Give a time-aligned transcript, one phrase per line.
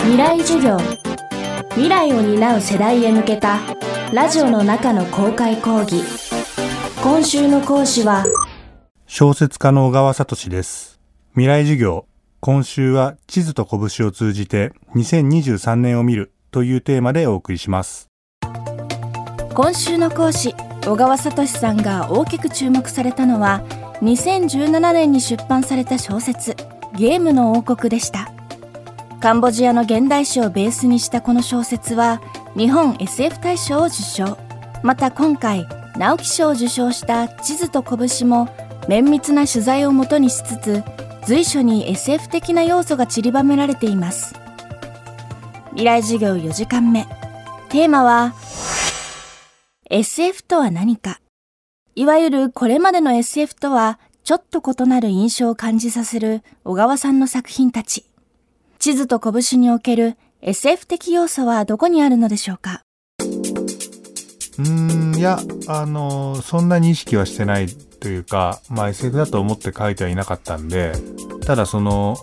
[0.00, 0.78] 未来授業。
[1.70, 3.58] 未来を担う世代へ向けた
[4.12, 6.02] ラジオの中の公開講義。
[7.02, 8.24] 今週の講師は
[9.06, 11.00] 小説家の小川聡です。
[11.32, 12.06] 未来授業。
[12.40, 18.08] 今週は地図と拳を通じて2023年を見るというテーマでお送りします。
[19.54, 20.54] 今週の講師
[20.84, 23.62] 小川聡さんが大きく注目されたのは
[24.00, 26.56] 2017年に出版された小説
[26.96, 28.32] ゲームの王国でした
[29.20, 32.22] カンボジアの現代史をベースにしたこの小説は
[32.56, 34.38] 日本 SF 大賞を受賞。
[34.84, 35.66] また今回
[35.96, 38.48] 直木賞を受賞した地図と拳も
[38.86, 40.84] 綿密な取材をもとにしつつ
[41.26, 44.36] 随所に SF 的な要素が散りばめられています。
[45.70, 47.04] 未来授業4時間目。
[47.70, 48.34] テーマは
[49.90, 51.20] SF とは何か。
[51.96, 58.04] いわゆるこれまでの SF とはちょっと異なる印象を感じさせる小川さんの作品たち。
[58.88, 62.84] 地図と拳における SF 的要素はどこにあるのでしょうか？
[64.58, 70.94] うんいやあのそんなに意識はしてないというかまあ SF だと思って書いてはいなかったんで
[71.44, 72.16] ただその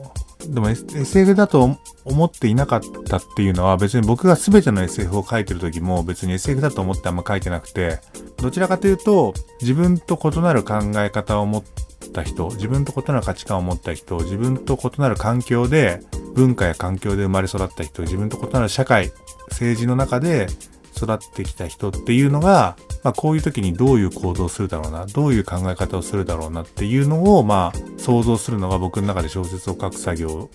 [0.48, 8.00] でも SF だと思っていなかったっていうのは別に僕が全ての SF を書いてる時も別に SF だと思ってあんま書いてなくて
[8.38, 11.64] どちらかというと自分と異なる考え方を持っ
[12.12, 16.02] た人自分と異なる価値観を持った人自分と異なる環境で
[16.36, 19.12] 文化や環境で生まれ育った人自分と異なる社会
[19.50, 20.48] 政治の中で
[20.96, 30.50] 育ってきた人っていうのが、まあ、こういう時にどういう行動をするだろうなどういう考え方をするだろうなっていうのをまあ想像するのが僕の中で小説を書く作業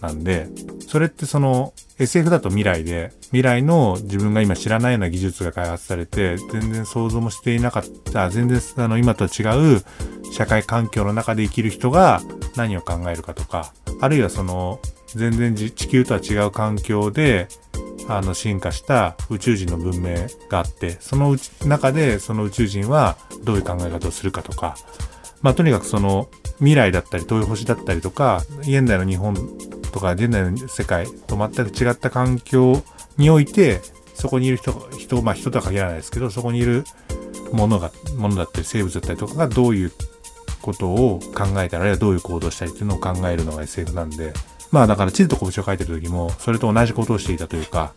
[0.00, 0.48] なんで
[0.86, 9.82] それってその SF だと未来で未来の自分が今知らないような技術が開発されて全然想像もしていなかった全然あの今とは違う
[10.32, 12.20] 社会環境の中で生きる人が
[12.56, 14.80] 何を考えるかとかあるいはその
[15.14, 17.48] 全然地球とは違う環境で
[18.08, 20.14] あの進化した宇宙人の文明
[20.48, 24.76] があってその中でその宇宙人はどういう考え方をするかとか
[25.42, 29.36] まあとにかくその未来だったり遠い星だったりとか現代の日本
[29.92, 32.82] とか現代の世界と全く違った環境
[33.16, 33.80] において
[34.14, 36.84] そこにいる人人まあ人とは限らないですけどそこにいる
[37.52, 39.92] ものがものだったり生物だったりとかがどういう
[40.62, 44.32] ことを考えたらあるいはどういう行動したりっていうのを考えるのが SF なんで
[44.70, 47.92] まあだから地図と拳を書いてる時もそれと同じことをしていたというか、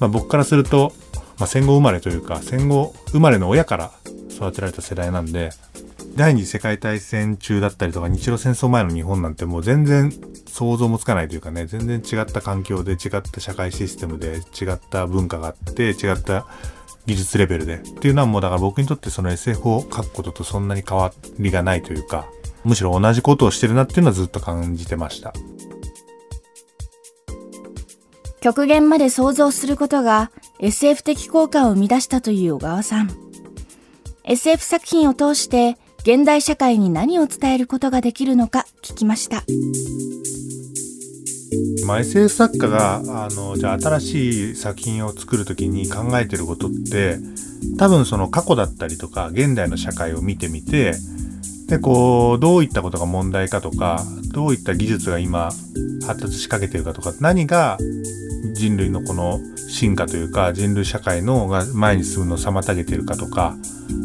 [0.00, 0.92] まあ僕からすると、
[1.38, 3.92] まあ戦後生まれというか戦後生まれの親から
[4.30, 5.50] 育てられた世代なんで、
[6.16, 10.12] 第二次世界大戦中だったりとか日露戦争前の日本なんてもう全然
[10.46, 16.46] 想像もつかないというかね、全然違った環境で違った社会システムで違った文化があって違った
[17.06, 22.26] 技術レベルでっていうのはもうだから僕にとってその SF を書くこととそんなに変わりがないというか、
[22.64, 25.32] むしろ同じことをしてるなっていうのはずっと感じてました。
[28.42, 33.10] 極限まで想像することが SF 的効果を生み出したという小川さん。
[34.24, 39.44] SF 作品を通して現代社会に何を伝えることができるのか聞きました。
[41.86, 47.18] まあ、SF 作家があのじゃあ新しい作品を作る時に考えてることって
[47.78, 50.94] 多分その過去だったりとか現代の社会を見てみて
[51.72, 55.50] でこうどういったことが問題かとかどういった技術が今
[56.06, 57.78] 発達しかけてるかとか何が
[58.52, 63.56] 人類のこの進化というか人類社会のが前に進むのを妨げてるかとか、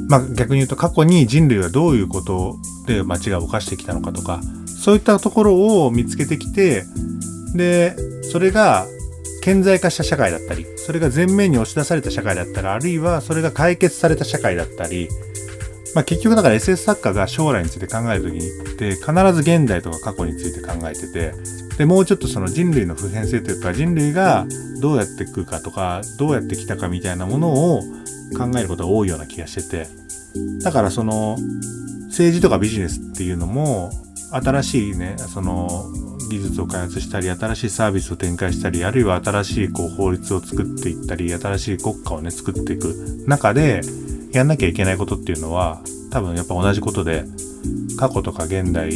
[0.08, 2.56] まあ逆に言うと過去に人類はどういうこと
[2.88, 6.86] で間違いを犯してきたのかとか、そういったところを見つけてきて、
[7.54, 7.98] で、
[8.32, 8.88] それが
[9.44, 15.10] 顕在化した社会だったり、それが前面に押し出された社会だったり、あるいはそれが解決された社会だったり、
[15.96, 21.34] まあ、結局だから SS 作家が将来について考える時にって必ず現代とか過去について考えてて
[21.78, 24.46] でもうちょっとその人類の普遍性というか人類が
[24.82, 27.82] どうやっていくかとかどうやってきたかみたいなものを
[28.38, 29.88] 考えることが多いような気がしてて
[30.64, 31.38] だからその
[32.08, 33.92] 政治とかビジネスっていうのも
[34.32, 35.86] 新しいねその
[36.30, 43.82] 技術を開発したり新しいサービスを展開したりあるいは新しいこう法律を作っていったり新しい国家をね作っていく中で
[44.38, 45.82] やんなきゃいけないことっていうのは
[46.12, 47.24] 多分やっぱ同じことで
[47.98, 48.92] 過去とか現代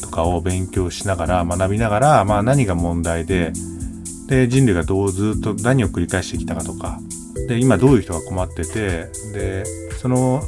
[0.00, 3.52] とかを勉強しながら学びながら、まあ、何が問題で
[4.28, 6.98] で人類がどうずっと何を繰り返してきたかとか
[7.48, 9.64] で今どういう人が困っててで
[9.98, 10.42] その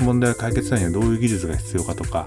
[0.00, 2.26] 問題を解決するにはどういう技術が必要かとか、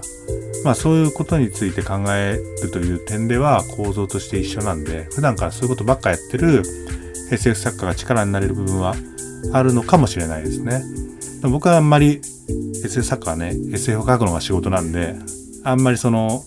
[0.64, 6.62] まあ、そういうことについて考えるという点では構造として一緒なんで普段からそういうことばっかやってる
[7.30, 8.94] SF 作家が力になれる部分は
[9.52, 10.82] あるのかもしれないですね。
[11.42, 12.20] 僕はあんまり
[12.84, 15.14] SF 作家はね SF を書くのが仕事なんで
[15.64, 16.44] あんまりその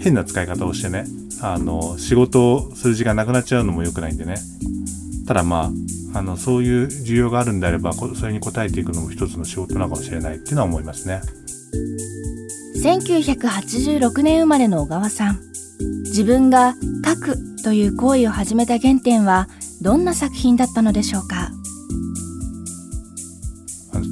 [0.00, 1.06] 変な使い方をしてね
[1.40, 4.36] あの仕事をする時間なくなっちゃうのも良くないんでね。
[5.26, 5.70] ただま
[6.14, 11.20] ああのそういう需要があるんであればそれに応えていくのも一つの仕事なのかもしれないっていうのは思いますね。
[12.82, 15.40] 1986年生まれの小川さん。
[16.04, 19.48] 自分が書くという行為を始めた原点は
[19.84, 21.50] どんな作品だったのでしょうか？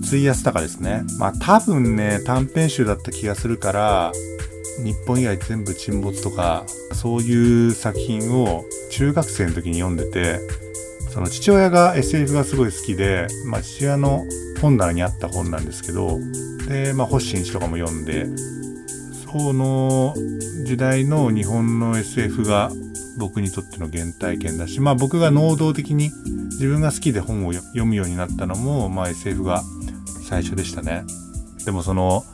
[0.06, 1.02] 費やしたかですね。
[1.18, 4.12] まあ多分ね、短編集だった気がするから、
[4.84, 10.40] 日本以外全部沈没とか、そういう作品を中学生の時に読んでて、
[11.10, 14.26] その父親が SF がすごい好きで、まあ父親の
[14.60, 16.18] 本棚にあった本なんですけど、
[16.68, 18.26] で、まあ星新一とかも読んで、
[19.32, 20.14] その
[20.64, 22.70] 時代の日本の SF が
[23.18, 26.10] 僕にとっての原体験だし、まあ僕が能動的に
[26.50, 29.62] 自分が好きで本を読むようになったのも、まあ SF が
[30.28, 31.04] 最初でしたね。
[31.64, 32.24] でもその、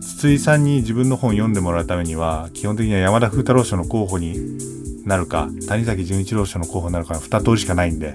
[0.00, 4.36] 筒井さんに自分の本を読んでもらうためには、基本的には山田風太郎賞の候補に
[5.04, 8.14] なるか、谷崎潤一郎賞の候補になるか、二通りしかないんで。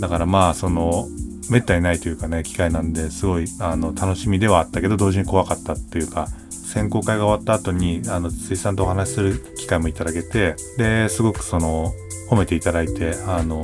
[0.00, 1.08] だからまあ、その、
[1.50, 11.92] めったにないというかね、機会なんで、すごい、あの、楽しみではあったけど、同時に怖かったっていうか、選考会が終わった後に、あの、筒井さんとお話しする機会もいただけて、で、すごくその、
[12.28, 13.62] 褒めていただいて、あの、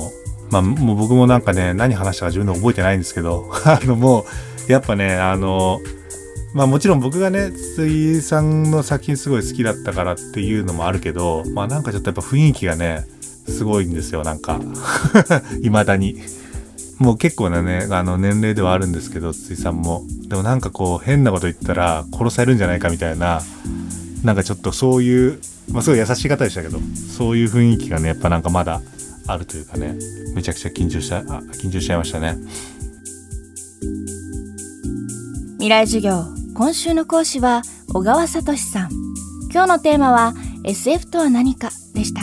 [0.49, 4.25] まあ、もう僕もなんかね、何話したか自分で覚えてないんですけど、 あの、も
[4.67, 5.79] う、やっぱね、あの、
[6.53, 13.05] まあもちろん僕がね、筒井さんの作品すごい好きだったからっていうのもあるけど、まあなんかちょっとやっぱ雰囲気がね、
[13.47, 14.61] すごいんですよ、なんか。
[15.63, 16.21] 未だに。
[17.03, 20.05] もう結構なね、あの年齢ではあるんですけど、筒井さんも。
[20.27, 23.41] でもなんかこう変なこと言ったら殺されるんじゃないかみたいな、
[24.23, 25.39] なんかちょっとそういう、
[25.71, 26.79] まあすごい優しい方でしたけど、
[27.17, 28.81] そういう雰囲気がね、やっぱなんかまだ
[29.27, 29.95] あるというかね、
[30.33, 31.21] めちゃくちゃ緊張した、あ
[31.61, 32.37] 緊張しちゃいましたね。
[35.63, 37.61] 未来授業今週の講師は
[37.93, 38.89] 小川聡さん
[39.51, 40.33] 今日のテーマは
[40.65, 42.21] SF とは何かでした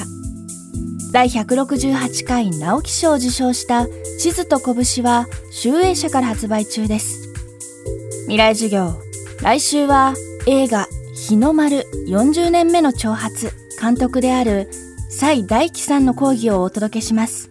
[1.13, 3.87] 第168回直木賞を受賞した
[4.21, 7.33] 地図と拳は集英社から発売中です。
[8.25, 9.01] 未来授業。
[9.41, 10.13] 来週は
[10.47, 11.87] 映画日の丸。
[12.07, 13.51] 40年目の挑発。
[13.81, 14.69] 監督である
[15.09, 17.50] 蔡大輝さんの講義をお届けします。